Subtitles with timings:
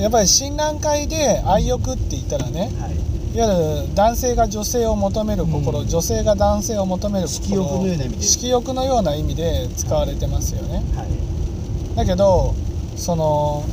[0.00, 8.22] やっぱり親鸞会で愛欲って言ったらね、はい、いわゆる男性が女性を求める心、うん、女性が男性を求める心色欲のような意味で。
[8.22, 12.54] 色欲のような意味で使われてますよね、はい、だけど
[12.96, 13.64] その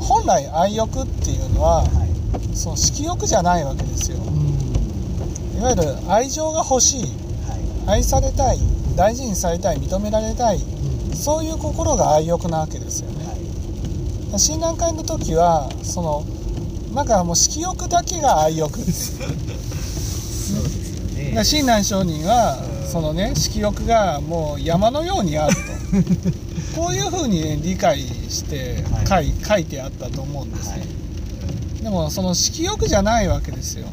[0.00, 7.04] 本来愛欲っていうのは、はい、その色欲じゃないわけですよ、うん、いわゆる愛情が欲しい、
[7.86, 8.58] 愛されたい
[8.96, 13.19] 大事にされたい認められたい、うん、そういう心が愛欲なわけですよね、
[14.38, 16.24] 親鸞会の時はその
[16.94, 18.78] なんかもう色欲だけが愛欲。
[18.78, 19.22] そうです
[20.96, 21.02] よ
[21.34, 21.44] ね。
[21.44, 22.58] 親鸞上人は
[22.90, 25.60] そのね色欲がもう山のようにあると。
[26.74, 30.78] こういうふうに、ね、理解して書い,、書いてあったと思うんですね、は
[31.80, 33.86] い、でもその色欲じゃないわけですよ、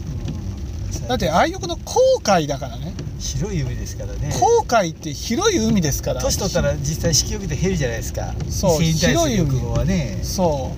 [1.08, 2.94] だって愛欲の後悔だからね
[3.27, 4.30] 広い海ですからね。
[4.40, 6.22] 後悔って広い海ですから。
[6.22, 8.34] 年取ったら実際色欲って減るじゃないですか。
[8.49, 10.20] そう広い海はね。
[10.23, 10.72] そ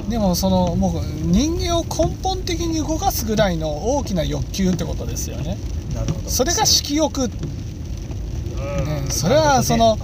[0.00, 5.56] う、うん、でもそのもう人間を根本的に動かすぐらいの大きな欲求ってことですよね。
[5.94, 6.28] なるほど。
[6.28, 7.32] それが色欲、ね、
[9.08, 9.96] それはその、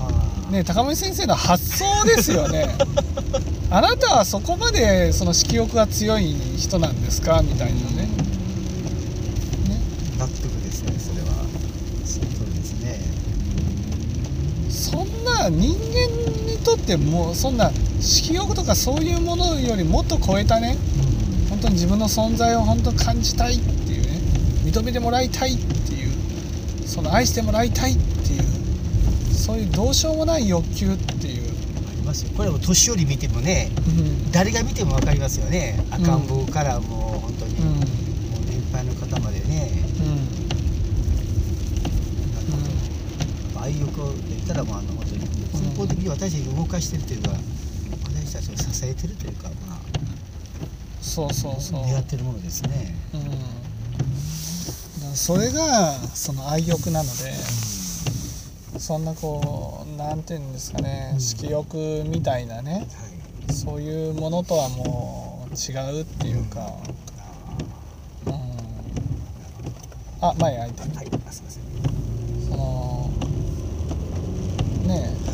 [0.50, 2.74] ね、高森先生の発想ですよね。
[3.70, 7.42] あなたはそこまでその色欲が強い人なんですか？
[7.42, 7.94] みたいな
[15.50, 20.77] ね人間にとってもそんな色欲とかそういうものよりもっと超えたね、
[21.42, 24.09] うん、本当に自分の存在を本当感じたいっていうね。
[24.65, 26.12] 認めてもらいたいっていう。
[26.87, 28.42] その愛してもらいたいっていう。
[29.34, 31.42] そういうどうしようもない欲求っていう。
[31.48, 32.33] ありますよ。
[32.37, 35.84] これも年寄り見てもね、うん、誰が見ても分かりますよね。
[35.91, 37.81] 赤ん坊からもう本当に、うん、もう
[38.47, 39.70] 年配の方までね、
[43.55, 47.31] うん、愛欲を言ったらもうあの根本的に私たちを動かしてるというか
[48.05, 49.78] 私たちを支えてるというかまあ
[51.00, 51.33] そう。
[51.33, 53.17] そうそう狙ってるものですね、う
[55.12, 57.31] ん、それがその愛欲なので、
[58.75, 62.81] うん、そんなこうなんていうんですかね、うん、色欲みたいなね、は
[63.49, 66.72] い、そういうものとはもう違うっていうか、
[68.27, 68.34] うん、
[70.21, 70.83] あ前開いて。
[70.83, 73.10] る、はい、その
[74.87, 75.25] ね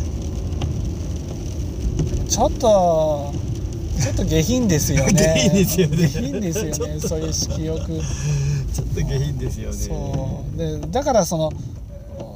[2.31, 3.33] ちょっと
[4.01, 5.13] ちょっと下品ですよね。
[5.13, 6.09] 下品ですよね。
[6.09, 7.87] 下品ですよねそういう色欲。
[7.87, 9.77] ちょっと下品ですよね。
[9.77, 10.57] そう。
[10.57, 11.51] でだからその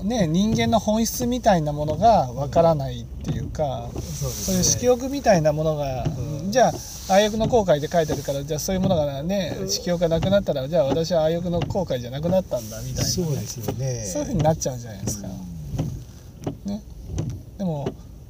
[0.02, 6.72] ね人間の本質みたいなものがわからないっていうか、うん、そう、ね、そういう色欲みたいなものが、うん、じゃあ
[7.12, 14.04] 愛欲の後悔で書いてるからじゃあそういうものがね色欲がなくなったらじゃあ私は愛欲の後悔じゃなくなったんだみたいな、ね、そうですよね。
[14.04, 15.53] そういうふうになっちゃうじゃないですか、ねでも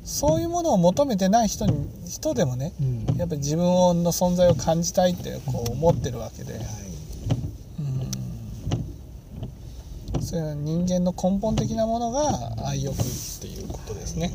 [0.04, 3.64] そういうものを求めてない人に人でもね、うん、やっぱり自分
[4.04, 6.62] の存在を感じたいってこう思ってるわけで、はい、
[10.16, 12.96] うん、それは人間の根本的なものが愛欲っ
[13.40, 14.30] ていうことですね。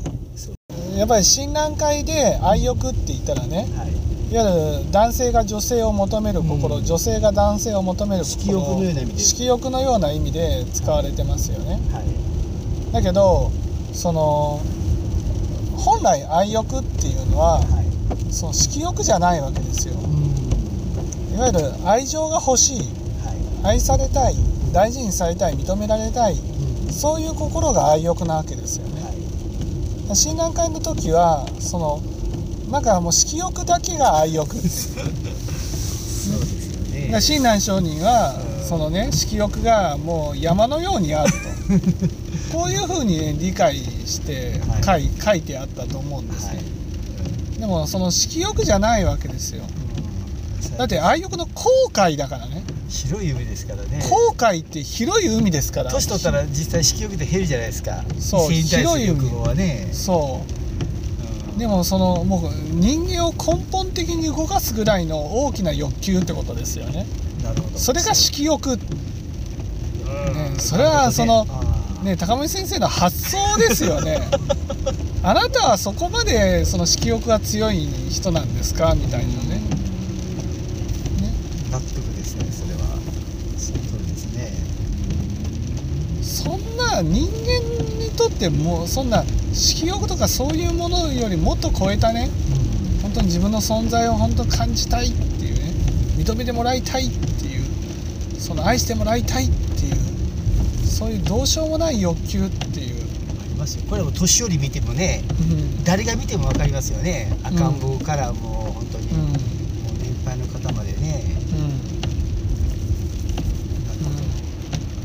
[0.96, 3.92] やっぱり親鸞会で愛欲って言ったらね、はい、
[4.32, 9.20] いわゆる男性が女性を求める心、うん、女性が男性を求める心色欲のような意味で。
[9.20, 11.78] 色欲のような意味で使われてますよね。
[11.92, 13.52] はい、だけど
[13.92, 14.60] その
[15.80, 19.94] 本来愛欲っていうのは、はい、その色欲じゃないわけですよ、
[21.34, 22.84] いわゆる愛情が欲しい、は
[23.72, 24.34] い、愛されたい
[24.72, 29.10] 大事にされたい認められたい、うん、そういう心が愛欲なわけですよね、は
[30.12, 32.02] い、親鸞会の時はその
[32.70, 34.54] なんかもう色欲だけが愛欲。
[34.56, 34.92] そうです
[36.70, 36.80] よ
[37.10, 37.20] ね。
[37.20, 38.34] 親鸞上人は
[38.70, 41.38] そのね色欲がもう山のようにあると。
[42.56, 46.54] こういうふうに、ね、理解して書い,、書いてあったと思うんですね、は
[47.56, 49.62] い、でもその色欲じゃないわけですよ、
[50.72, 52.62] うん、だって愛欲の後悔だからね。
[52.88, 54.04] 広い海ですからね。
[54.08, 55.90] 後悔って広い海ですから。
[55.90, 58.04] 年取ったら実際色欲って減るじゃないですか。
[58.20, 59.88] そう広い海はね。
[59.92, 60.44] そ
[61.50, 67.06] う、うん、でもそのもう人間を根本的に動かすぐらいの大きな欲求ってことですよね
[67.76, 68.82] それが色欲、ね、
[70.58, 71.46] それはその、
[72.02, 74.20] ね、高森先生の発想ですよね。
[75.22, 78.94] あなたはそこまでその色欲が強い人なんですか？
[78.94, 79.34] みたいなね。
[79.56, 79.60] ね
[81.70, 82.80] 納得ですねそれは。
[83.58, 84.52] その通りですね。
[86.22, 92.30] そんな人間にとってもそんな色欲とかそういうものよりもっと超えたね、
[92.94, 95.08] うん、本当に自分の存在を本当感じたい。
[95.08, 95.29] って
[96.30, 97.64] 認めてもらいたいっていう
[98.38, 99.96] その愛してもらいたいっていう
[100.86, 103.02] そういうどうしようもない欲求っていう
[103.40, 103.84] ありますよ。
[103.90, 107.36] これも年寄り見てもね、うん、誰が見ても分かりますよね。
[107.42, 109.32] 赤ん坊からもう本当に、うん、もう
[109.98, 111.24] 年配の方までね、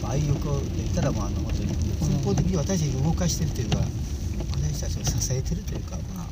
[0.04, 1.69] うん、愛欲を言ったらもうあの本当に
[2.18, 3.77] 根本的に私たちを動かしてるというか、
[4.51, 6.27] 私たちを支えてるというかまあ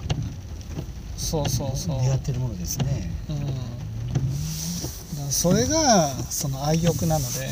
[1.18, 1.98] そうそうそう。
[1.98, 3.10] 狙ってるものですね。
[3.30, 3.83] うん。
[5.34, 7.50] それがその愛欲なので、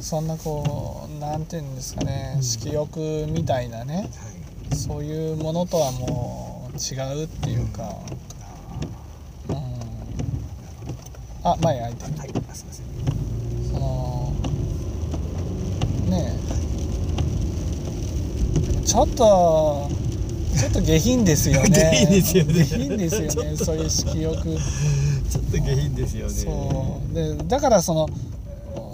[0.00, 2.98] そんなこうなんていうんですかね、色欲
[3.28, 4.08] みたいなね、
[4.70, 7.94] はい、そういうものとはもう違うっていうか、
[9.50, 9.56] うん、
[11.44, 12.86] あ前開いてる、はい、すいません。
[13.70, 14.32] その
[16.08, 16.40] ね
[18.82, 19.90] えちょっと
[20.58, 21.68] ちょっと 下品ですよね。
[21.68, 22.64] 下品ですよね。
[22.64, 24.58] 下品ですよねそういう色欲
[25.30, 26.32] ちょっと下品ですよね。
[26.32, 27.14] そう。
[27.14, 28.08] でだからその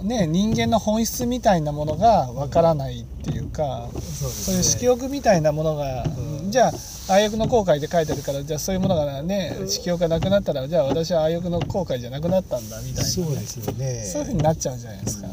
[0.03, 6.71] ね人間の本質みたいなものがわからないっていうか、うん、そう、ね、そういう色欲みたいなものが、うん、じゃあ
[7.13, 14.03] 愛欲の後悔で書いてるからじゃあそういうものがね色欲がなくなったらじゃあ私は愛欲の後悔じゃなくなったんだみたいな、そうですよね。
[14.05, 15.27] そういうふうになっちゃうじゃないですか。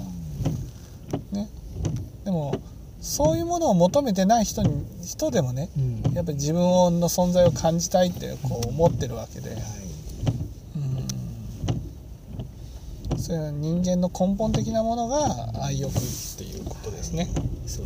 [1.33, 1.49] ね、
[2.25, 2.61] でも
[3.01, 5.81] そういうものを求めてない人に人でもね、う
[6.11, 9.61] ん、やっぱり自分の存在を感じたいってこう思ってるわけで、はい、
[13.11, 15.95] うん、それは人間の根本的なものが愛欲っ
[16.37, 17.31] ていうことですね。